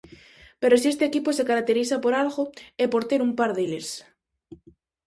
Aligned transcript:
Pero 0.61 0.75
si 0.81 0.87
este 0.93 1.05
equipo 1.09 1.29
se 1.33 1.47
caracteriza 1.49 2.01
por 2.03 2.13
algo 2.23 2.43
é 2.83 2.85
por 2.93 3.03
ter 3.09 3.19
"un 3.27 3.31
par 3.39 3.51
deles". 3.57 3.87